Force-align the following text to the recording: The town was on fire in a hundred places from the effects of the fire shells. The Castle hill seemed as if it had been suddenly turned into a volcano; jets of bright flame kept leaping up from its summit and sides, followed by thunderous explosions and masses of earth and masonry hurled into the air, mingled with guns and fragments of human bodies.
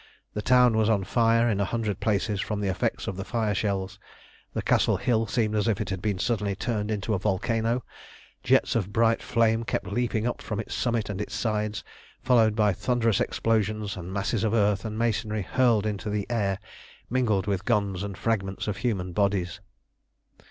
The 0.33 0.41
town 0.41 0.75
was 0.77 0.89
on 0.89 1.03
fire 1.03 1.47
in 1.47 1.59
a 1.59 1.65
hundred 1.65 1.99
places 1.99 2.41
from 2.41 2.59
the 2.59 2.69
effects 2.69 3.05
of 3.07 3.17
the 3.17 3.23
fire 3.23 3.53
shells. 3.53 3.99
The 4.55 4.63
Castle 4.63 4.97
hill 4.97 5.27
seemed 5.27 5.53
as 5.53 5.67
if 5.67 5.79
it 5.79 5.91
had 5.91 6.01
been 6.01 6.17
suddenly 6.17 6.55
turned 6.55 6.89
into 6.89 7.13
a 7.13 7.19
volcano; 7.19 7.83
jets 8.41 8.73
of 8.73 8.91
bright 8.91 9.21
flame 9.21 9.63
kept 9.63 9.85
leaping 9.85 10.25
up 10.25 10.41
from 10.41 10.59
its 10.59 10.73
summit 10.73 11.07
and 11.11 11.23
sides, 11.29 11.83
followed 12.23 12.55
by 12.55 12.73
thunderous 12.73 13.19
explosions 13.21 13.95
and 13.95 14.11
masses 14.11 14.43
of 14.43 14.55
earth 14.55 14.85
and 14.85 14.97
masonry 14.97 15.43
hurled 15.43 15.85
into 15.85 16.09
the 16.09 16.25
air, 16.31 16.57
mingled 17.07 17.45
with 17.45 17.63
guns 17.65 18.01
and 18.01 18.17
fragments 18.17 18.67
of 18.67 18.77
human 18.77 19.13
bodies. 19.13 19.61